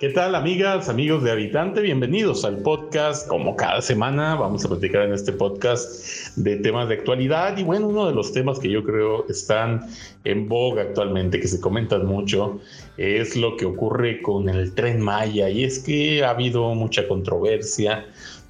¿Qué 0.00 0.08
tal 0.08 0.34
amigas, 0.34 0.88
amigos 0.88 1.22
de 1.22 1.30
Habitante? 1.30 1.80
Bienvenidos 1.80 2.44
al 2.44 2.58
podcast. 2.58 3.28
Como 3.28 3.54
cada 3.54 3.80
semana 3.80 4.34
vamos 4.34 4.64
a 4.64 4.68
platicar 4.68 5.02
en 5.02 5.12
este 5.12 5.32
podcast 5.32 6.36
de 6.36 6.56
temas 6.56 6.88
de 6.88 6.94
actualidad 6.94 7.56
y 7.56 7.62
bueno, 7.62 7.86
uno 7.86 8.08
de 8.08 8.12
los 8.12 8.32
temas 8.32 8.58
que 8.58 8.68
yo 8.68 8.82
creo 8.82 9.24
están 9.28 9.86
en 10.24 10.48
boga 10.48 10.82
actualmente, 10.82 11.38
que 11.38 11.46
se 11.46 11.60
comentan 11.60 12.06
mucho, 12.06 12.58
es 12.96 13.36
lo 13.36 13.56
que 13.56 13.66
ocurre 13.66 14.20
con 14.20 14.48
el 14.48 14.74
tren 14.74 15.00
Maya 15.00 15.48
y 15.48 15.62
es 15.62 15.78
que 15.78 16.24
ha 16.24 16.30
habido 16.30 16.74
mucha 16.74 17.06
controversia 17.06 18.04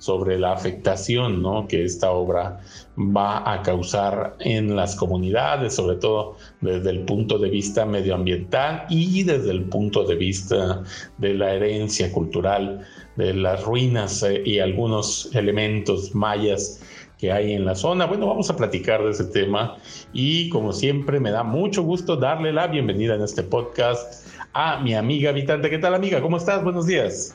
sobre 0.05 0.39
la 0.39 0.53
afectación 0.53 1.41
¿no? 1.41 1.67
que 1.67 1.83
esta 1.83 2.11
obra 2.11 2.61
va 2.99 3.51
a 3.51 3.63
causar 3.63 4.37
en 4.41 4.77
las 4.77 4.97
comunidades, 4.97 5.75
sobre 5.75 5.97
todo 5.97 6.37
desde 6.61 6.91
el 6.91 7.07
punto 7.07 7.39
de 7.39 7.49
vista 7.49 7.87
medioambiental 7.87 8.85
y 8.91 9.23
desde 9.23 9.51
el 9.51 9.65
punto 9.65 10.05
de 10.05 10.17
vista 10.17 10.83
de 11.17 11.33
la 11.33 11.55
herencia 11.55 12.13
cultural, 12.13 12.87
de 13.17 13.33
las 13.33 13.65
ruinas 13.65 14.23
eh, 14.25 14.43
y 14.45 14.59
algunos 14.59 15.35
elementos 15.35 16.15
mayas 16.15 16.83
que 17.19 17.33
hay 17.33 17.55
en 17.55 17.65
la 17.65 17.75
zona. 17.75 18.05
Bueno, 18.05 18.27
vamos 18.27 18.51
a 18.51 18.57
platicar 18.57 19.03
de 19.03 19.13
ese 19.13 19.25
tema 19.25 19.79
y 20.13 20.51
como 20.51 20.75
siempre 20.75 21.19
me 21.19 21.31
da 21.31 21.45
mucho 21.45 21.83
gusto 21.83 22.17
darle 22.17 22.53
la 22.53 22.67
bienvenida 22.67 23.15
en 23.15 23.23
este 23.23 23.43
podcast 23.43 24.27
a 24.53 24.81
mi 24.81 24.95
amiga 24.95 25.31
habitante. 25.31 25.71
¿Qué 25.71 25.79
tal 25.79 25.95
amiga? 25.95 26.21
¿Cómo 26.21 26.37
estás? 26.37 26.63
Buenos 26.63 26.87
días. 26.87 27.35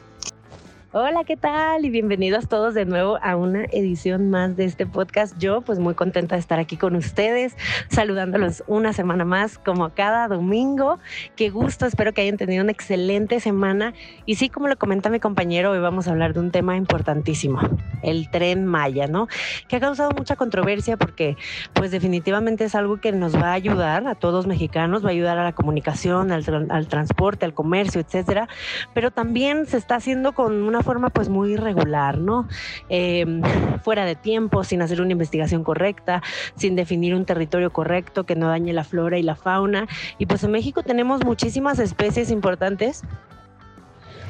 Hola, 0.91 1.23
¿qué 1.23 1.37
tal? 1.37 1.85
Y 1.85 1.91
bienvenidos 1.91 2.47
todos 2.47 2.73
de 2.73 2.83
nuevo 2.83 3.19
a 3.21 3.35
una 3.35 3.65
edición 3.65 4.31
más 4.31 4.57
de 4.57 4.65
este 4.65 4.87
podcast. 4.87 5.37
Yo 5.37 5.61
pues 5.61 5.77
muy 5.77 5.93
contenta 5.93 6.33
de 6.33 6.39
estar 6.39 6.57
aquí 6.57 6.77
con 6.77 6.95
ustedes, 6.95 7.55
saludándolos 7.89 8.63
una 8.65 8.91
semana 8.91 9.23
más 9.23 9.59
como 9.59 9.91
cada 9.91 10.27
domingo. 10.27 10.97
Qué 11.35 11.51
gusto, 11.51 11.85
espero 11.85 12.11
que 12.11 12.21
hayan 12.21 12.37
tenido 12.37 12.63
una 12.63 12.71
excelente 12.71 13.39
semana. 13.39 13.93
Y 14.25 14.37
sí, 14.37 14.49
como 14.49 14.67
lo 14.67 14.79
comenta 14.79 15.11
mi 15.11 15.19
compañero, 15.19 15.69
hoy 15.69 15.79
vamos 15.79 16.07
a 16.07 16.11
hablar 16.11 16.33
de 16.33 16.39
un 16.39 16.49
tema 16.49 16.75
importantísimo, 16.75 17.59
el 18.01 18.31
tren 18.31 18.65
Maya, 18.65 19.05
¿no? 19.05 19.27
Que 19.67 19.75
ha 19.75 19.79
causado 19.79 20.09
mucha 20.17 20.37
controversia 20.37 20.97
porque 20.97 21.37
pues 21.73 21.91
definitivamente 21.91 22.63
es 22.63 22.73
algo 22.73 22.99
que 22.99 23.11
nos 23.11 23.35
va 23.35 23.51
a 23.51 23.53
ayudar 23.53 24.07
a 24.07 24.15
todos 24.15 24.47
mexicanos, 24.47 25.05
va 25.05 25.09
a 25.09 25.11
ayudar 25.11 25.37
a 25.37 25.43
la 25.43 25.53
comunicación, 25.53 26.31
al, 26.31 26.43
al 26.71 26.87
transporte, 26.87 27.45
al 27.45 27.53
comercio, 27.53 28.01
etcétera. 28.01 28.49
Pero 28.95 29.11
también 29.11 29.67
se 29.67 29.77
está 29.77 29.93
haciendo 29.93 30.31
con 30.31 30.63
una 30.63 30.78
forma 30.81 31.09
pues 31.09 31.29
muy 31.29 31.53
irregular, 31.53 32.17
¿no? 32.17 32.47
Em, 32.89 33.41
fuera 33.83 34.05
de 34.05 34.15
tiempo, 34.15 34.63
sin 34.63 34.81
hacer 34.81 35.01
una 35.01 35.11
investigación 35.11 35.63
correcta, 35.63 36.21
sin 36.55 36.75
definir 36.75 37.15
un 37.15 37.25
territorio 37.25 37.71
correcto 37.71 38.25
que 38.25 38.35
no 38.35 38.47
dañe 38.47 38.73
la 38.73 38.83
flora 38.83 39.17
y 39.17 39.23
la 39.23 39.35
fauna. 39.35 39.87
Y 40.17 40.25
pues 40.25 40.43
en 40.43 40.51
México 40.51 40.83
tenemos 40.83 41.23
muchísimas 41.25 41.79
especies 41.79 42.31
importantes 42.31 43.03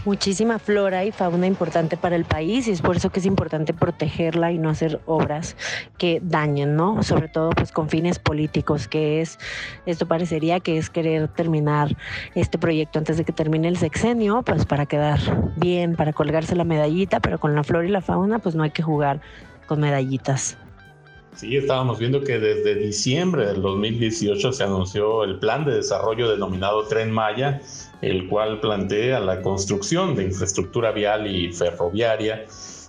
muchísima 0.06 0.60
flora 0.60 1.06
y 1.06 1.12
fauna 1.12 1.48
importante 1.48 1.98
para 1.98 2.16
el 2.16 2.26
país 2.26 2.68
y 2.68 2.72
es 2.72 2.82
por 2.82 2.96
eso 2.96 3.12
que 3.12 3.20
es 3.20 3.26
importante 3.26 3.74
protegerla 3.74 4.52
y 4.52 4.58
no 4.58 4.70
hacer 4.70 5.02
obras 5.06 5.56
que 5.98 6.20
dañen, 6.24 6.76
¿no? 6.76 7.04
Sobre 7.04 7.28
todo 7.28 7.50
pues 7.52 7.72
con 7.72 7.90
fines 7.90 8.20
políticos, 8.20 8.88
que 8.88 9.22
es, 9.22 9.40
esto 9.86 10.08
parecería 10.08 10.60
que 10.60 10.78
es 10.78 10.90
querer 10.90 11.28
terminar 11.28 11.96
este 12.36 12.58
proyecto 12.58 13.00
antes 13.00 13.18
de 13.18 13.26
que 13.26 13.34
termine 13.34 13.68
el 13.68 13.78
sexenio, 13.78 14.42
pues 14.44 14.66
para 14.66 14.86
quedar 14.86 15.20
bien, 15.58 15.96
para 15.96 16.14
colgarse 16.14 16.56
la 16.56 16.64
medallita, 16.64 17.20
pero 17.20 17.40
con 17.40 17.56
la 17.56 17.64
flora 17.64 17.88
y 17.88 17.92
la 17.92 18.02
fauna 18.02 18.40
pues 18.40 18.56
no 18.56 18.64
hay 18.64 18.72
que 18.72 18.84
jugar 18.84 19.22
con 19.68 19.80
medallitas. 19.80 20.58
Sí, 21.40 21.56
estábamos 21.56 22.00
viendo 22.00 22.20
que 22.20 22.38
desde 22.38 22.76
diciembre 22.76 23.46
del 23.46 23.62
2018 23.62 24.52
se 24.52 24.62
anunció 24.62 25.24
el 25.24 25.40
plan 25.40 25.64
de 25.64 25.76
desarrollo 25.76 26.30
denominado 26.30 26.86
Tren 26.88 27.12
Maya, 27.12 27.62
el 28.02 28.28
cual 28.28 28.60
plantea 28.60 29.22
la 29.22 29.42
construcción 29.42 30.16
de 30.16 30.26
infraestructura 30.26 30.92
vial 30.92 31.34
y 31.34 31.54
ferroviaria 31.54 32.44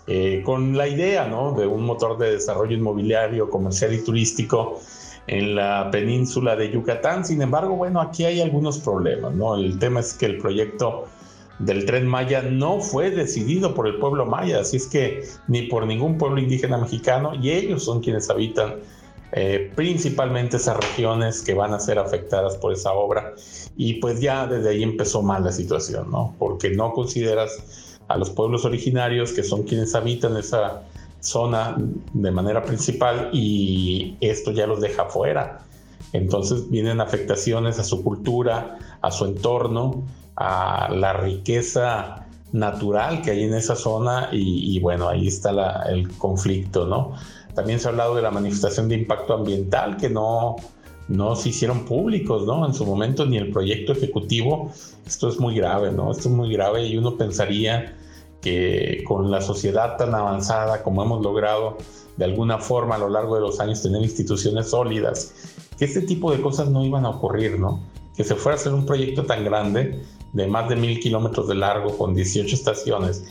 eh, 0.09 0.43
con 0.45 0.77
la 0.77 0.89
idea 0.89 1.29
¿no? 1.29 1.53
de 1.53 1.65
un 1.69 1.85
motor 1.85 2.19
de 2.19 2.33
desarrollo 2.33 2.77
inmobiliario, 2.77 3.49
comercial 3.49 3.95
y 3.95 4.05
turístico 4.05 4.81
en 5.29 5.55
la 5.55 5.89
península 5.93 6.57
de 6.57 6.73
Yucatán. 6.73 7.25
Sin 7.25 7.41
embargo, 7.43 7.77
bueno, 7.77 8.01
aquí 8.01 8.25
hay 8.25 8.41
algunos 8.41 8.81
problemas. 8.81 9.33
¿no? 9.33 9.55
El 9.55 9.79
tema 9.79 10.01
es 10.01 10.13
que 10.15 10.27
el 10.27 10.39
proyecto 10.39 11.05
del 11.61 11.85
tren 11.85 12.07
Maya 12.07 12.43
no 12.43 12.81
fue 12.81 13.11
decidido 13.11 13.75
por 13.75 13.87
el 13.87 13.99
pueblo 13.99 14.27
maya, 14.27 14.61
así 14.61 14.79
es 14.79 14.87
que 14.87 15.25
ni 15.47 15.63
por 15.63 15.87
ningún 15.87 16.17
pueblo 16.19 16.41
indígena 16.41 16.79
mexicano, 16.79 17.35
y 17.35 17.51
ellos 17.51 17.85
son 17.85 18.01
quienes 18.01 18.31
habitan 18.31 18.77
eh, 19.33 19.71
principalmente 19.77 20.57
esas 20.57 20.77
regiones 20.77 21.43
que 21.43 21.55
van 21.55 21.73
a 21.73 21.79
ser 21.79 21.99
afectadas 21.99 22.57
por 22.57 22.73
esa 22.73 22.93
obra. 22.93 23.35
Y 23.77 23.95
pues 23.95 24.21
ya 24.21 24.47
desde 24.47 24.71
ahí 24.71 24.83
empezó 24.83 25.23
mal 25.23 25.45
la 25.45 25.53
situación, 25.53 26.11
¿no? 26.11 26.35
Porque 26.39 26.71
no 26.71 26.93
consideras 26.93 27.99
a 28.09 28.17
los 28.17 28.31
pueblos 28.31 28.65
originarios, 28.65 29.33
que 29.33 29.45
son 29.45 29.63
quienes 29.63 29.95
habitan 29.95 30.37
esa 30.37 30.83
zona 31.21 31.77
de 31.79 32.31
manera 32.31 32.63
principal, 32.63 33.29
y 33.33 34.17
esto 34.21 34.51
ya 34.51 34.67
los 34.67 34.81
deja 34.81 35.05
fuera. 35.05 35.61
Entonces 36.13 36.69
vienen 36.71 37.01
afectaciones 37.01 37.79
a 37.79 37.85
su 37.85 38.03
cultura, 38.03 38.79
a 39.01 39.11
su 39.13 39.27
entorno, 39.27 40.03
a 40.43 40.89
la 40.91 41.13
riqueza 41.13 42.27
natural 42.53 43.21
que 43.21 43.33
hay 43.33 43.45
en 43.45 43.53
esa 43.53 43.77
zona 43.77 44.31
y, 44.33 44.81
bueno, 44.81 45.07
ahí 45.07 45.29
está 45.29 45.83
el 45.91 46.09
conflicto, 46.17 46.87
¿no? 46.87 47.13
También 47.55 47.79
se 47.79 47.89
ha 47.89 47.91
hablado 47.91 48.15
de 48.15 48.23
la 48.23 48.31
manifestación 48.31 48.89
de 48.89 48.95
impacto 48.95 49.35
ambiental 49.35 49.99
que 49.99 50.09
no, 50.09 50.57
no 51.09 51.37
se 51.37 51.51
hicieron 51.51 51.85
públicos, 51.85 52.47
¿no? 52.47 52.65
En 52.65 52.73
su 52.73 52.87
momento 52.87 53.27
ni 53.27 53.37
el 53.37 53.53
proyecto 53.53 53.93
ejecutivo. 53.93 54.73
Esto 55.07 55.29
es 55.29 55.39
muy 55.39 55.55
grave, 55.57 55.93
¿no? 55.93 56.11
Esto 56.11 56.31
es 56.31 56.35
muy 56.35 56.51
grave 56.51 56.87
y 56.87 56.97
uno 56.97 57.19
pensaría 57.19 57.95
que 58.41 59.05
con 59.07 59.31
la 59.31 59.43
sociedad 59.43 59.99
tan 59.99 60.15
avanzada 60.15 60.83
como 60.83 61.03
hemos 61.03 61.23
logrado 61.23 61.77
de 62.17 62.25
alguna 62.25 62.57
forma 62.57 62.95
a 62.95 62.99
lo 62.99 63.11
largo 63.11 63.35
de 63.35 63.43
los 63.43 63.61
años 63.61 63.83
tener 63.83 64.01
instituciones 64.01 64.71
sólidas, 64.71 65.35
que 65.77 65.85
este 65.85 66.01
tipo 66.01 66.33
de 66.33 66.41
cosas 66.41 66.71
no 66.71 66.83
iban 66.83 67.05
a 67.05 67.11
ocurrir, 67.11 67.61
¿no? 67.61 67.81
Que 68.17 68.25
se 68.25 68.37
fuera 68.37 68.57
a 68.57 68.61
hacer 68.61 68.73
un 68.73 68.87
proyecto 68.87 69.27
tan 69.27 69.45
grande 69.45 70.03
de 70.33 70.47
más 70.47 70.69
de 70.69 70.77
mil 70.77 71.01
kilómetros 71.01 71.49
de 71.49 71.55
largo 71.55 71.97
con 71.97 72.15
18 72.15 72.55
estaciones 72.55 73.25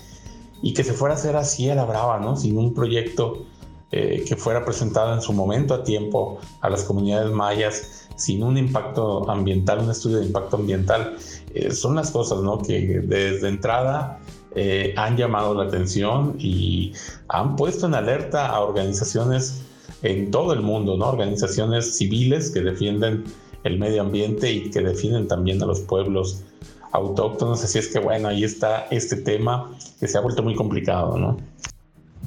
y 0.61 0.73
que 0.73 0.83
se 0.83 0.93
fuera 0.93 1.15
a 1.15 1.17
hacer 1.17 1.35
así 1.35 1.69
a 1.69 1.75
la 1.75 1.85
brava, 1.85 2.19
¿no? 2.19 2.35
Sin 2.35 2.57
un 2.57 2.73
proyecto 2.73 3.45
eh, 3.91 4.23
que 4.27 4.35
fuera 4.35 4.65
presentado 4.65 5.13
en 5.13 5.21
su 5.21 5.33
momento 5.33 5.73
a 5.73 5.83
tiempo 5.83 6.39
a 6.61 6.69
las 6.69 6.83
comunidades 6.83 7.31
mayas, 7.31 8.07
sin 8.15 8.43
un 8.43 8.57
impacto 8.57 9.29
ambiental, 9.29 9.79
un 9.79 9.89
estudio 9.89 10.19
de 10.19 10.25
impacto 10.25 10.57
ambiental. 10.57 11.15
Eh, 11.53 11.71
son 11.71 11.95
las 11.95 12.11
cosas, 12.11 12.39
¿no? 12.41 12.59
Que 12.59 13.01
desde 13.01 13.47
entrada 13.47 14.19
eh, 14.55 14.93
han 14.97 15.15
llamado 15.15 15.53
la 15.55 15.63
atención 15.63 16.35
y 16.37 16.93
han 17.29 17.55
puesto 17.55 17.87
en 17.87 17.95
alerta 17.95 18.47
a 18.47 18.59
organizaciones 18.59 19.61
en 20.03 20.29
todo 20.31 20.53
el 20.53 20.61
mundo, 20.61 20.97
¿no? 20.97 21.07
Organizaciones 21.07 21.97
civiles 21.97 22.51
que 22.51 22.61
defienden 22.61 23.23
el 23.63 23.79
medio 23.79 24.01
ambiente 24.01 24.51
y 24.51 24.69
que 24.69 24.81
defienden 24.81 25.27
también 25.27 25.61
a 25.63 25.65
los 25.65 25.79
pueblos 25.81 26.43
autóctonos. 26.91 27.63
Así 27.63 27.79
es 27.79 27.87
que 27.87 27.99
bueno, 27.99 28.27
ahí 28.29 28.43
está 28.43 28.87
este 28.91 29.15
tema 29.15 29.71
que 29.99 30.07
se 30.07 30.17
ha 30.17 30.21
vuelto 30.21 30.43
muy 30.43 30.55
complicado, 30.55 31.17
¿no? 31.17 31.37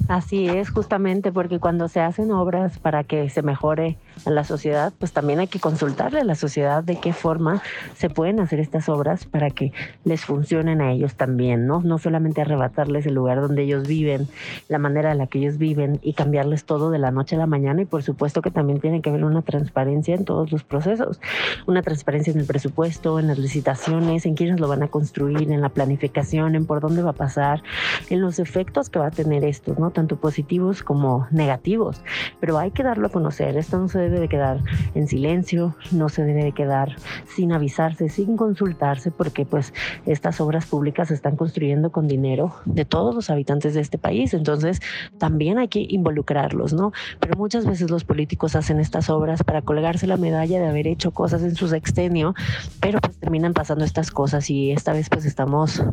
Así 0.07 0.47
es, 0.47 0.69
justamente 0.69 1.31
porque 1.31 1.59
cuando 1.59 1.87
se 1.87 2.01
hacen 2.01 2.31
obras 2.31 2.77
para 2.77 3.03
que 3.03 3.29
se 3.29 3.41
mejore 3.41 3.97
a 4.25 4.29
la 4.29 4.43
sociedad, 4.43 4.93
pues 4.97 5.11
también 5.13 5.39
hay 5.39 5.47
que 5.47 5.59
consultarle 5.59 6.21
a 6.21 6.23
la 6.23 6.35
sociedad 6.35 6.83
de 6.83 6.99
qué 6.99 7.13
forma 7.13 7.61
se 7.95 8.09
pueden 8.09 8.39
hacer 8.39 8.59
estas 8.59 8.89
obras 8.89 9.25
para 9.25 9.49
que 9.49 9.71
les 10.03 10.25
funcionen 10.25 10.81
a 10.81 10.91
ellos 10.91 11.15
también, 11.15 11.67
¿no? 11.67 11.81
No 11.81 11.97
solamente 11.97 12.41
arrebatarles 12.41 13.05
el 13.05 13.15
lugar 13.15 13.41
donde 13.41 13.63
ellos 13.63 13.87
viven, 13.87 14.27
la 14.69 14.79
manera 14.79 15.11
en 15.11 15.17
la 15.17 15.27
que 15.27 15.39
ellos 15.39 15.57
viven 15.57 15.99
y 16.01 16.13
cambiarles 16.13 16.65
todo 16.65 16.91
de 16.91 16.99
la 16.99 17.11
noche 17.11 17.35
a 17.35 17.39
la 17.39 17.47
mañana 17.47 17.81
y 17.81 17.85
por 17.85 18.03
supuesto 18.03 18.41
que 18.41 18.51
también 18.51 18.79
tiene 18.79 19.01
que 19.01 19.09
haber 19.09 19.23
una 19.23 19.41
transparencia 19.41 20.15
en 20.15 20.25
todos 20.25 20.51
los 20.51 20.63
procesos, 20.63 21.19
una 21.67 21.81
transparencia 21.81 22.31
en 22.31 22.39
el 22.39 22.45
presupuesto, 22.45 23.19
en 23.19 23.27
las 23.27 23.37
licitaciones, 23.37 24.25
en 24.25 24.35
quiénes 24.35 24.59
lo 24.59 24.67
van 24.67 24.83
a 24.83 24.87
construir, 24.87 25.51
en 25.51 25.61
la 25.61 25.69
planificación, 25.69 26.55
en 26.55 26.65
por 26.65 26.81
dónde 26.81 27.01
va 27.01 27.11
a 27.11 27.13
pasar, 27.13 27.63
en 28.09 28.21
los 28.21 28.39
efectos 28.39 28.89
que 28.89 28.99
va 28.99 29.07
a 29.07 29.11
tener 29.11 29.43
esto, 29.43 29.75
¿no? 29.77 29.91
Tanto 29.91 30.17
positivos 30.17 30.83
como 30.83 31.27
negativos, 31.31 32.01
pero 32.39 32.57
hay 32.57 32.71
que 32.71 32.83
darlo 32.83 33.07
a 33.07 33.11
conocer, 33.11 33.57
esto 33.57 33.77
no 33.77 33.87
se 33.87 34.02
debe 34.03 34.19
de 34.19 34.29
quedar 34.29 34.59
en 34.95 35.07
silencio, 35.07 35.75
no 35.91 36.09
se 36.09 36.23
debe 36.23 36.43
de 36.43 36.51
quedar 36.51 36.95
sin 37.27 37.51
avisarse, 37.51 38.09
sin 38.09 38.37
consultarse, 38.37 39.11
porque 39.11 39.45
pues 39.45 39.73
estas 40.05 40.39
obras 40.41 40.65
públicas 40.65 41.07
se 41.07 41.13
están 41.13 41.35
construyendo 41.35 41.91
con 41.91 42.07
dinero 42.07 42.55
de 42.65 42.85
todos 42.85 43.15
los 43.15 43.29
habitantes 43.29 43.73
de 43.73 43.81
este 43.81 43.97
país, 43.97 44.33
entonces 44.33 44.81
también 45.17 45.57
hay 45.57 45.67
que 45.67 45.85
involucrarlos, 45.87 46.73
¿no? 46.73 46.91
Pero 47.19 47.37
muchas 47.37 47.65
veces 47.65 47.89
los 47.89 48.03
políticos 48.03 48.55
hacen 48.55 48.79
estas 48.79 49.09
obras 49.09 49.43
para 49.43 49.61
colgarse 49.61 50.07
la 50.07 50.17
medalla 50.17 50.59
de 50.59 50.67
haber 50.67 50.87
hecho 50.87 51.11
cosas 51.11 51.43
en 51.43 51.55
su 51.55 51.67
sextenio, 51.67 52.33
pero 52.79 52.99
pues 52.99 53.17
terminan 53.17 53.53
pasando 53.53 53.85
estas 53.85 54.11
cosas 54.11 54.49
y 54.49 54.71
esta 54.71 54.93
vez 54.93 55.09
pues 55.09 55.25
estamos 55.25 55.83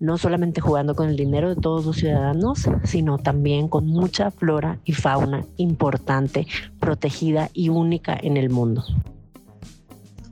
no 0.00 0.18
solamente 0.18 0.60
jugando 0.60 0.94
con 0.94 1.08
el 1.08 1.16
dinero 1.16 1.54
de 1.54 1.60
todos 1.60 1.84
los 1.86 1.96
ciudadanos, 1.96 2.68
sino 2.84 3.18
también 3.18 3.68
con 3.68 3.86
mucha 3.86 4.30
flora 4.30 4.78
y 4.84 4.92
fauna 4.92 5.44
importante, 5.56 6.46
protegida 6.82 7.48
y 7.54 7.68
única 7.68 8.18
en 8.20 8.36
el 8.36 8.50
mundo. 8.50 8.84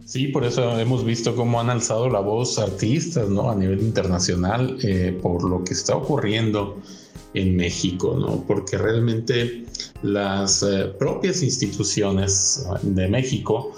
Sí, 0.05 0.27
por 0.27 0.45
eso 0.45 0.77
hemos 0.81 1.05
visto 1.05 1.37
cómo 1.37 1.61
han 1.61 1.71
alzado 1.71 2.09
la 2.11 2.19
voz 2.19 2.59
artistas, 2.59 3.29
¿no? 3.29 3.49
A 3.49 3.55
nivel 3.55 3.81
internacional 3.81 4.77
eh, 4.83 5.17
por 5.23 5.45
lo 5.45 5.63
que 5.63 5.73
está 5.73 5.95
ocurriendo 5.95 6.81
en 7.35 7.55
México, 7.55 8.17
¿no? 8.19 8.43
Porque 8.45 8.77
realmente 8.77 9.65
las 10.03 10.65
eh, 10.65 10.93
propias 10.99 11.45
instituciones 11.45 12.67
de 12.83 13.07
México 13.07 13.71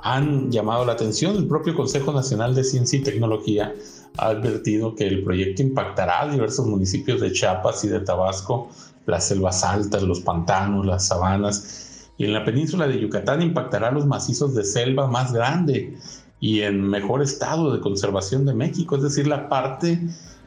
han 0.00 0.52
llamado 0.52 0.84
la 0.84 0.92
atención. 0.92 1.34
El 1.36 1.48
propio 1.48 1.74
Consejo 1.74 2.12
Nacional 2.12 2.54
de 2.54 2.64
Ciencia 2.64 2.98
y 2.98 3.02
Tecnología 3.02 3.74
ha 4.18 4.26
advertido 4.26 4.94
que 4.94 5.06
el 5.06 5.24
proyecto 5.24 5.62
impactará 5.62 6.20
a 6.24 6.30
diversos 6.30 6.66
municipios 6.66 7.22
de 7.22 7.32
Chiapas 7.32 7.82
y 7.84 7.88
de 7.88 8.00
Tabasco, 8.00 8.68
las 9.06 9.28
selvas 9.28 9.64
altas, 9.64 10.02
los 10.02 10.20
pantanos, 10.20 10.84
las 10.84 11.06
sabanas 11.06 11.87
y 12.18 12.24
en 12.24 12.32
la 12.32 12.44
península 12.44 12.88
de 12.88 13.00
Yucatán 13.00 13.40
impactará 13.40 13.92
los 13.92 14.04
macizos 14.04 14.54
de 14.54 14.64
selva 14.64 15.06
más 15.06 15.32
grande 15.32 15.96
y 16.40 16.60
en 16.60 16.82
mejor 16.82 17.22
estado 17.22 17.72
de 17.72 17.80
conservación 17.80 18.44
de 18.44 18.54
México, 18.54 18.96
es 18.96 19.02
decir, 19.04 19.28
la 19.28 19.48
parte 19.48 20.00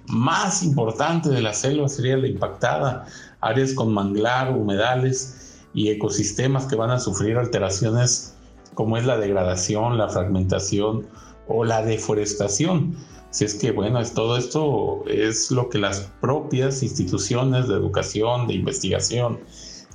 más 0.07 0.63
importante 0.63 1.29
de 1.29 1.41
la 1.41 1.53
selva 1.53 1.87
sería 1.87 2.17
la 2.17 2.27
impactada, 2.27 3.05
áreas 3.39 3.73
con 3.73 3.93
manglar, 3.93 4.55
humedales 4.55 5.63
y 5.73 5.89
ecosistemas 5.89 6.65
que 6.65 6.75
van 6.75 6.91
a 6.91 6.99
sufrir 6.99 7.37
alteraciones 7.37 8.35
como 8.73 8.97
es 8.97 9.05
la 9.05 9.17
degradación, 9.17 9.97
la 9.97 10.09
fragmentación 10.09 11.07
o 11.47 11.63
la 11.63 11.83
deforestación. 11.83 12.95
Si 13.29 13.45
es 13.45 13.55
que, 13.55 13.71
bueno, 13.71 13.99
es, 14.01 14.13
todo 14.13 14.37
esto 14.37 15.03
es 15.07 15.51
lo 15.51 15.69
que 15.69 15.77
las 15.77 16.11
propias 16.19 16.83
instituciones 16.83 17.69
de 17.69 17.75
educación, 17.75 18.47
de 18.47 18.55
investigación, 18.55 19.39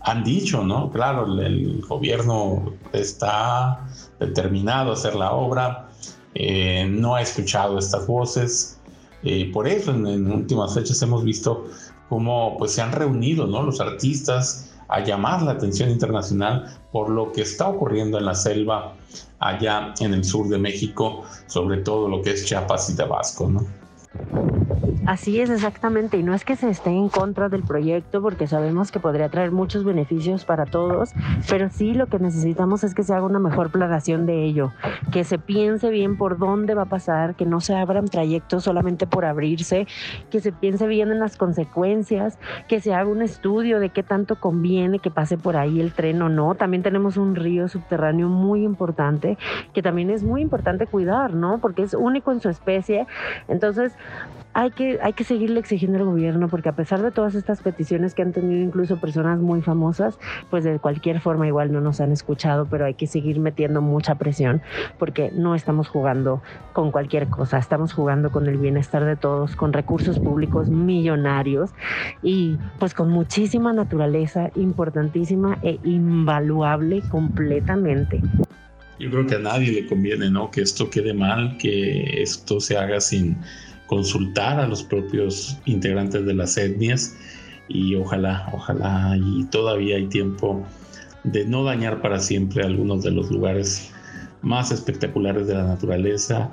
han 0.03 0.25
dicho, 0.25 0.63
¿no? 0.65 0.91
Claro, 0.91 1.25
el, 1.41 1.83
gobierno 1.87 2.73
está 2.93 3.87
determinado 4.21 4.91
a 4.91 4.95
hacer 4.95 5.15
la 5.15 5.33
obra, 5.33 5.89
eh, 6.35 6.87
no 6.89 7.15
ha 7.15 7.23
escuchado 7.23 7.79
estas 7.79 8.07
voces, 8.07 8.81
eh, 9.23 9.51
por 9.53 9.67
eso 9.67 9.91
en, 9.93 10.31
últimas 10.31 10.75
fechas 10.75 11.01
hemos 11.03 11.25
visto 11.25 11.65
cómo 12.09 12.57
pues, 12.59 12.73
se 12.73 12.83
han 12.83 12.93
reunido 12.93 13.47
¿no? 13.47 13.63
los 13.63 13.81
artistas 13.81 14.73
a 14.89 15.01
llamar 15.01 15.43
la 15.43 15.53
atención 15.53 15.91
internacional 15.91 16.79
por 16.93 17.11
lo 17.11 17.33
que 17.33 17.43
está 17.43 17.69
ocurriendo 17.69 18.19
en 18.19 18.27
la 18.27 18.35
selva 18.35 18.95
allá 19.41 19.95
en 20.01 20.15
el 20.15 20.25
sur 20.25 20.49
de 20.49 20.59
México, 20.59 21.25
sobre 21.47 21.79
todo 21.79 22.09
lo 22.09 22.23
que 22.23 22.33
es 22.33 22.45
Chiapas 22.45 22.91
y 22.91 22.97
Tabasco, 22.97 23.49
¿no? 23.49 23.67
Así 25.07 25.41
es 25.41 25.51
exactamente, 25.51 26.19
y 26.19 26.23
no 26.23 26.35
es 26.35 26.45
que 26.45 26.57
se 26.57 26.69
esté 26.69 26.91
en 26.91 27.09
contra 27.09 27.49
del 27.49 27.63
proyecto 27.63 28.21
porque 28.21 28.47
sabemos 28.47 28.91
que 28.91 28.99
podría 28.99 29.29
traer 29.29 29.53
muchos 29.53 29.85
beneficios 29.85 30.45
para 30.45 30.67
todos, 30.67 31.13
pero 31.49 31.71
sí 31.71 31.95
lo 31.95 32.07
que 32.07 32.19
necesitamos 32.19 32.83
es 32.85 32.95
que 32.95 33.03
se 33.03 33.15
haga 33.15 33.25
una 33.25 33.39
mejor 33.39 33.71
planeación 33.71 34.27
de 34.27 34.45
ello, 34.45 34.73
que 35.13 35.25
se 35.25 35.39
piense 35.39 35.91
bien 35.91 36.17
por 36.17 36.39
dónde 36.39 36.75
va 36.75 36.83
a 36.83 36.87
pasar, 36.87 37.37
que 37.37 37.47
no 37.47 37.61
se 37.61 37.77
abran 37.77 38.07
trayectos 38.07 38.65
solamente 38.65 39.07
por 39.07 39.25
abrirse, 39.25 39.87
que 40.31 40.41
se 40.41 40.53
piense 40.53 40.87
bien 40.87 41.11
en 41.11 41.21
las 41.21 41.37
consecuencias, 41.37 42.39
que 42.69 42.81
se 42.81 42.95
haga 42.95 43.09
un 43.09 43.23
estudio 43.23 43.79
de 43.81 43.91
qué 43.91 44.03
tanto 44.03 44.41
conviene 44.41 44.99
que 44.99 45.11
pase 45.11 45.37
por 45.39 45.57
ahí 45.57 45.81
el 45.81 45.93
tren 45.93 46.21
o 46.23 46.29
no. 46.29 46.55
También 46.55 46.83
tenemos 46.83 47.17
un 47.17 47.37
río 47.37 47.69
subterráneo 47.69 48.29
muy 48.29 48.65
importante 48.65 49.39
que 49.73 49.83
también 49.83 50.11
es 50.11 50.23
muy 50.23 50.43
importante 50.43 50.87
cuidar, 50.87 51.35
¿no? 51.35 51.59
Porque 51.59 51.83
es 51.83 51.95
único 51.95 52.33
en 52.33 52.41
su 52.41 52.49
especie. 52.49 53.07
Entonces, 53.49 53.93
hay 54.57 54.71
que, 54.71 54.99
hay 55.03 55.13
que 55.13 55.23
seguirle 55.23 55.61
exigiendo 55.61 55.99
al 55.99 56.07
gobierno 56.07 56.49
porque 56.49 56.71
a 56.71 56.75
pesar 56.75 57.03
de 57.03 57.11
todas 57.11 57.35
estas 57.35 57.61
peticiones 57.61 58.15
que 58.15 58.23
han 58.23 58.33
tenido 58.33 58.63
incluso 58.63 58.99
personas 58.99 59.39
muy 59.39 59.61
famosas, 59.61 60.19
pues 60.49 60.65
de 60.65 60.79
cualquier 60.79 61.21
forma 61.21 61.47
igual 61.47 61.71
no 61.73 61.83
nos 61.83 62.01
han 62.01 62.11
escuchado, 62.11 62.67
pero 62.71 62.87
hay 62.87 62.95
que 62.95 63.07
seguir 63.07 63.39
metiendo 63.39 63.83
mucha 63.83 64.15
presión 64.15 64.63
porque 64.99 65.31
no 65.35 65.55
estamos 65.55 65.89
jugando 65.89 66.41
con 66.73 66.91
cualquier 66.91 67.29
cosa, 67.29 67.59
estamos 67.59 67.93
jugando 67.93 68.33
con 68.33 68.47
el 68.49 68.57
bienestar 68.57 69.05
de 69.05 69.17
todos, 69.17 69.57
con 69.57 69.75
recursos 69.75 70.19
públicos 70.19 70.71
millonarios 70.71 71.73
y 72.23 72.57
pues 72.79 72.95
con 72.95 73.11
muchísima 73.11 73.75
naturaleza 73.75 74.51
importantísima 74.55 75.59
e 75.63 75.79
invaluable 75.85 77.03
completamente. 77.11 78.23
Yo 78.99 79.11
creo 79.11 79.27
que 79.27 79.35
a 79.35 79.39
nadie 79.39 79.71
le 79.71 79.87
conviene, 79.87 80.31
¿no? 80.31 80.51
Que 80.51 80.63
esto 80.63 80.89
quede 80.89 81.13
mal, 81.13 81.59
que 81.59 82.23
esto 82.23 82.59
se 82.59 82.79
haga 82.79 83.03
sin 83.03 83.37
consultar 83.87 84.61
a 84.61 84.67
los 84.67 84.83
propios 84.83 85.59
integrantes 85.65 86.25
de 86.27 86.35
las 86.35 86.57
etnias 86.57 87.17
y 87.69 87.95
ojalá, 87.95 88.49
ojalá 88.53 89.17
y 89.17 89.45
todavía 89.45 89.97
hay 89.97 90.07
tiempo 90.07 90.65
de 91.25 91.45
no 91.45 91.65
dañar 91.65 92.01
para 92.01 92.21
siempre 92.21 92.65
algunos 92.65 93.03
de 93.03 93.11
los 93.11 93.31
lugares 93.31 93.93
más 94.43 94.71
espectaculares 94.71 95.47
de 95.47 95.55
la 95.55 95.65
naturaleza. 95.65 96.51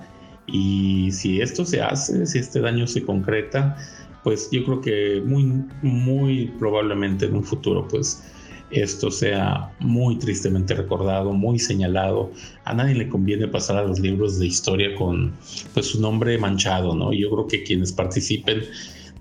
Y 0.48 1.12
si 1.12 1.42
esto 1.42 1.64
se 1.64 1.82
hace, 1.82 2.26
si 2.26 2.40
este 2.40 2.60
daño 2.60 2.88
se 2.88 3.04
concreta, 3.04 3.78
pues 4.24 4.50
yo 4.52 4.64
creo 4.66 4.82
que 4.82 5.22
muy, 5.26 5.64
muy 5.82 6.48
probablemente 6.60 7.26
en 7.26 7.36
un 7.36 7.44
futuro 7.44 7.88
pues 7.88 8.24
esto 8.74 9.12
sea 9.12 9.74
muy 9.80 10.18
tristemente 10.18 10.74
recordado, 10.74 11.32
muy 11.34 11.60
señalado. 11.60 12.32
A 12.66 12.74
nadie 12.74 12.96
le 12.96 13.10
conviene 13.10 13.48
pasar 13.48 13.78
a 13.78 13.84
los 13.84 14.00
libros 14.00 14.40
de 14.40 14.48
historia 14.48 14.96
con 14.96 15.34
pues 15.74 15.88
su 15.88 16.02
nombre 16.02 16.38
manchado, 16.38 16.96
¿no? 16.96 17.14
yo 17.14 17.30
creo 17.30 17.48
que 17.48 17.64
quienes 17.64 17.92
participen 17.92 18.64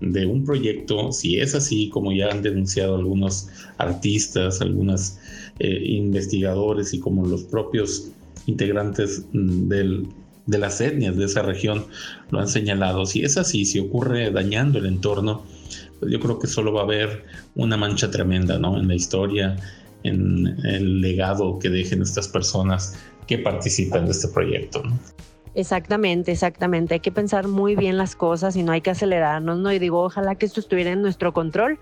de 0.01 0.27
un 0.27 0.45
proyecto, 0.45 1.13
si 1.13 1.39
es 1.39 1.55
así, 1.55 1.89
como 1.89 2.13
ya 2.13 2.29
han 2.29 2.43
denunciado 2.43 2.97
algunos 2.97 3.49
artistas, 3.79 4.61
algunos 4.61 5.19
eh, 5.61 5.81
investigadores 5.85 6.93
y 6.93 6.99
como 6.99 7.25
los 7.25 7.45
propios 7.45 8.11
integrantes 8.47 9.27
mm, 9.33 9.69
de 9.69 10.59
las 10.59 10.81
etnias 10.81 11.17
de 11.17 11.27
esa 11.27 11.43
región 11.43 11.87
lo 12.31 12.41
han 12.41 12.49
señalado, 12.49 13.07
si 13.07 13.23
es 13.23 13.37
así, 13.37 13.65
si 13.65 13.79
ocurre 13.79 14.33
dañando 14.33 14.79
el 14.79 14.87
entorno, 14.87 15.45
yo 16.09 16.21
creo 16.21 16.39
que 16.39 16.47
solo 16.47 16.73
va 16.73 16.81
a 16.83 16.85
haber 16.85 17.25
una 17.55 17.77
mancha 17.77 18.11
tremenda, 18.11 18.59
¿no? 18.59 18.79
En 18.79 18.89
la 18.89 18.95
historia, 18.95 19.57
en 20.03 20.59
el 20.65 21.01
legado 21.01 21.59
que 21.59 21.71
dejen 21.71 22.03
estas 22.03 22.29
personas 22.29 22.99
que 23.27 23.39
participan 23.39 24.07
de 24.07 24.13
este 24.13 24.29
proyecto, 24.29 24.83
¿no? 24.83 24.99
Exactamente, 25.55 26.33
exactamente. 26.33 26.95
Hay 26.95 27.01
que 27.01 27.13
pensar 27.13 27.47
muy 27.47 27.77
bien 27.77 27.99
las 27.99 28.17
cosas 28.17 28.57
y 28.57 28.63
no 28.63 28.73
hay 28.73 28.81
que 28.81 28.91
acelerarnos, 28.91 29.59
¿no? 29.59 29.71
Y 29.71 29.79
digo, 29.79 30.03
ojalá 30.03 30.35
que 30.35 30.47
esto 30.47 30.61
estuviera 30.61 30.93
en 30.93 31.03
nuestro 31.03 31.35
control, 31.35 31.79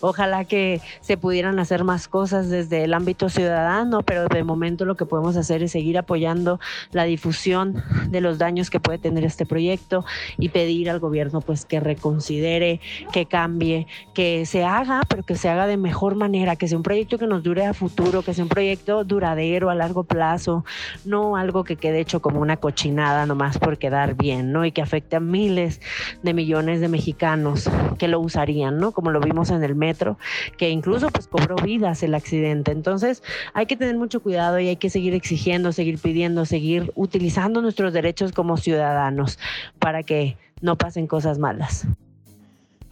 ojalá 0.00 0.44
que 0.44 0.82
se 1.00 1.16
pudieran 1.16 1.58
hacer 1.58 1.84
más 1.84 2.06
cosas 2.06 2.50
desde 2.50 2.84
el 2.84 2.92
ámbito 2.92 3.30
ciudadano, 3.30 4.02
pero 4.02 4.26
de 4.26 4.44
momento 4.44 4.84
lo 4.84 4.94
que 4.96 5.06
podemos 5.06 5.38
hacer 5.38 5.62
es 5.62 5.72
seguir 5.72 5.96
apoyando 5.96 6.60
la 6.92 7.04
difusión 7.04 7.82
de 8.10 8.20
los 8.20 8.36
daños 8.36 8.68
que 8.68 8.78
puede 8.78 8.98
tener 8.98 9.24
este 9.24 9.46
proyecto 9.46 10.04
y 10.36 10.50
pedir 10.50 10.90
al 10.90 11.00
gobierno 11.00 11.40
pues 11.40 11.64
que 11.64 11.80
reconsidere, 11.80 12.80
que 13.10 13.24
cambie, 13.24 13.86
que 14.12 14.44
se 14.44 14.64
haga, 14.64 15.00
pero 15.08 15.22
que 15.22 15.36
se 15.36 15.48
haga 15.48 15.66
de 15.66 15.78
mejor 15.78 16.14
manera, 16.14 16.56
que 16.56 16.68
sea 16.68 16.76
un 16.76 16.82
proyecto 16.82 17.16
que 17.16 17.26
nos 17.26 17.42
dure 17.42 17.64
a 17.64 17.72
futuro, 17.72 18.20
que 18.20 18.34
sea 18.34 18.44
un 18.44 18.50
proyecto 18.50 19.02
duradero 19.02 19.70
a 19.70 19.74
largo 19.74 20.04
plazo, 20.04 20.66
no 21.06 21.36
algo 21.36 21.64
que 21.64 21.76
quede 21.76 22.00
hecho 22.00 22.20
como 22.20 22.40
una 22.40 22.58
cochinada 22.58 23.13
nomás 23.26 23.58
por 23.58 23.78
quedar 23.78 24.14
bien, 24.14 24.52
¿no? 24.52 24.64
Y 24.64 24.72
que 24.72 24.82
afecte 24.82 25.16
a 25.16 25.20
miles 25.20 25.80
de 26.22 26.34
millones 26.34 26.80
de 26.80 26.88
mexicanos 26.88 27.70
que 27.98 28.08
lo 28.08 28.20
usarían, 28.20 28.78
¿no? 28.78 28.92
Como 28.92 29.10
lo 29.10 29.20
vimos 29.20 29.50
en 29.50 29.62
el 29.62 29.74
metro, 29.74 30.18
que 30.58 30.70
incluso 30.70 31.08
pues 31.10 31.26
cobró 31.26 31.56
vidas 31.56 32.02
el 32.02 32.14
accidente. 32.14 32.72
Entonces 32.72 33.22
hay 33.54 33.66
que 33.66 33.76
tener 33.76 33.96
mucho 33.96 34.20
cuidado 34.20 34.58
y 34.60 34.68
hay 34.68 34.76
que 34.76 34.90
seguir 34.90 35.14
exigiendo, 35.14 35.72
seguir 35.72 35.98
pidiendo, 35.98 36.44
seguir 36.44 36.92
utilizando 36.94 37.62
nuestros 37.62 37.92
derechos 37.92 38.32
como 38.32 38.56
ciudadanos 38.56 39.38
para 39.78 40.02
que 40.02 40.36
no 40.60 40.76
pasen 40.76 41.06
cosas 41.06 41.38
malas. 41.38 41.86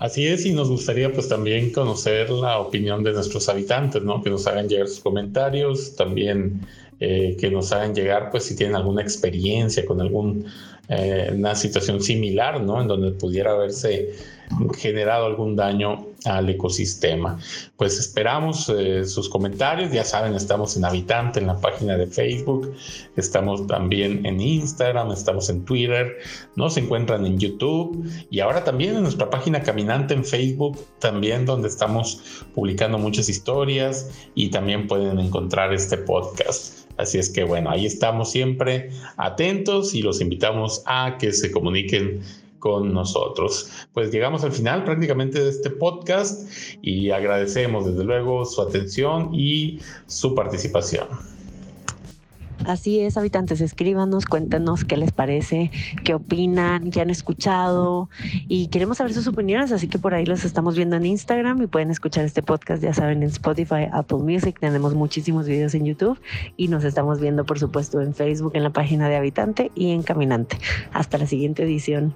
Así 0.03 0.27
es, 0.27 0.45
y 0.47 0.53
nos 0.53 0.69
gustaría 0.69 1.13
pues 1.13 1.29
también 1.29 1.71
conocer 1.71 2.29
la 2.29 2.59
opinión 2.59 3.05
de 3.05 3.13
nuestros 3.13 3.49
habitantes, 3.49 4.03
¿no? 4.03 4.21
Que 4.21 4.31
nos 4.31 4.49
hagan 4.49 4.69
llegar 4.69 4.89
sus 4.89 4.99
comentarios, 4.99 5.95
también 5.95 6.67
eh, 7.05 7.37
que 7.37 7.51
nos 7.51 7.73
hagan 7.73 7.97
llegar, 7.97 8.31
pues 8.31 8.45
si 8.45 8.55
tienen 8.55 8.77
alguna 8.77 9.03
experiencia 9.03 9.85
con 9.85 10.01
alguna 10.01 10.45
eh, 10.89 11.35
situación 11.57 12.01
similar, 12.01 12.61
¿no? 12.61 12.81
En 12.81 12.87
donde 12.87 13.11
pudiera 13.11 13.51
haberse 13.51 14.15
generado 14.77 15.27
algún 15.27 15.57
daño 15.57 16.07
al 16.25 16.49
ecosistema. 16.49 17.41
Pues 17.77 17.99
esperamos 17.99 18.69
eh, 18.69 19.05
sus 19.05 19.29
comentarios, 19.29 19.91
ya 19.91 20.05
saben, 20.05 20.35
estamos 20.35 20.77
en 20.77 20.85
Habitante 20.85 21.41
en 21.41 21.49
la 21.49 21.59
página 21.59 21.97
de 21.97 22.07
Facebook, 22.07 22.73
estamos 23.17 23.67
también 23.67 24.25
en 24.25 24.41
Instagram, 24.41 25.11
estamos 25.11 25.51
en 25.51 25.65
Twitter, 25.65 26.19
nos 26.55 26.77
encuentran 26.77 27.27
en 27.27 27.37
YouTube 27.37 28.09
y 28.31 28.39
ahora 28.39 28.63
también 28.63 28.95
en 28.95 29.03
nuestra 29.03 29.29
página 29.29 29.61
Caminante 29.63 30.15
en 30.15 30.25
Facebook, 30.25 30.79
también 31.01 31.47
donde 31.47 31.67
estamos 31.67 32.45
publicando 32.55 32.97
muchas 32.97 33.29
historias 33.29 34.09
y 34.37 34.51
también 34.51 34.87
pueden 34.87 35.19
encontrar 35.19 35.75
este 35.75 35.97
podcast. 35.97 36.82
Así 37.03 37.19
es 37.19 37.29
que 37.29 37.45
bueno, 37.45 37.71
ahí 37.71 37.87
estamos 37.87 38.31
siempre 38.31 38.91
atentos 39.17 39.95
y 39.95 40.03
los 40.03 40.21
invitamos 40.21 40.83
a 40.87 41.19
que 41.19 41.33
se 41.33 41.51
comuniquen 41.51 42.23
con 42.59 42.95
nosotros. 42.95 43.69
Pues 43.93 44.13
llegamos 44.13 44.45
al 44.45 44.53
final 44.53 44.85
prácticamente 44.85 45.43
de 45.43 45.51
este 45.51 45.69
podcast 45.69 46.49
y 46.81 47.11
agradecemos 47.11 47.87
desde 47.87 48.05
luego 48.05 48.45
su 48.45 48.63
atención 48.63 49.35
y 49.35 49.81
su 50.07 50.35
participación. 50.35 51.09
Así 52.67 53.01
es, 53.01 53.17
habitantes, 53.17 53.61
escríbanos, 53.61 54.27
cuéntenos 54.27 54.85
qué 54.85 54.97
les 54.97 55.13
parece, 55.13 55.71
qué 56.05 56.15
opinan, 56.15 56.91
qué 56.91 57.01
han 57.01 57.11
escuchado 57.11 58.09
y 58.49 58.69
queremos 58.69 58.99
saber 58.99 59.13
sus 59.15 59.27
opiniones, 59.27 59.73
así 59.73 59.89
que 59.89 59.99
por 59.99 60.15
ahí 60.15 60.27
los 60.27 60.45
estamos 60.45 60.77
viendo 60.77 60.97
en 60.97 61.07
Instagram 61.07 61.61
y 61.63 61.67
pueden 61.67 61.91
escuchar 61.91 62.25
este 62.25 62.43
podcast, 62.43 62.83
ya 62.83 62.95
saben, 62.95 63.23
en 63.23 63.29
Spotify, 63.31 63.89
Apple 63.93 64.19
Music, 64.19 64.59
tenemos 64.61 64.95
muchísimos 64.95 65.47
videos 65.47 65.75
en 65.75 65.87
YouTube 65.87 66.21
y 66.57 66.69
nos 66.69 66.85
estamos 66.85 67.21
viendo, 67.21 67.45
por 67.45 67.59
supuesto, 67.59 68.01
en 68.01 68.15
Facebook, 68.15 68.53
en 68.55 68.63
la 68.63 68.71
página 68.71 69.09
de 69.09 69.17
Habitante 69.17 69.71
y 69.75 69.91
en 69.91 70.03
Caminante. 70.03 70.59
Hasta 70.93 71.19
la 71.19 71.27
siguiente 71.27 71.65
edición. 71.65 72.15